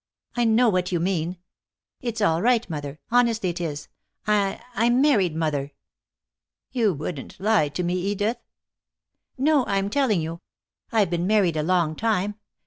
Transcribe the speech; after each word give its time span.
"I 0.35 0.45
know 0.45 0.67
what 0.67 0.91
you 0.91 0.99
mean. 0.99 1.37
It's 1.99 2.21
all 2.21 2.41
right, 2.41 2.67
mother. 2.67 2.99
Honestly 3.11 3.49
it 3.49 3.61
is. 3.61 3.87
I 4.25 4.59
I'm 4.73 4.99
married, 4.99 5.35
mother." 5.35 5.73
"You 6.71 6.91
wouldn't 6.95 7.39
lie 7.39 7.69
to 7.69 7.83
me, 7.83 7.93
Edith?" 7.93 8.37
"No. 9.37 9.63
I'm 9.67 9.91
telling 9.91 10.19
you. 10.19 10.41
I've 10.91 11.11
been 11.11 11.27
married 11.27 11.55
a 11.55 11.61
long 11.61 11.95
time. 11.95 12.33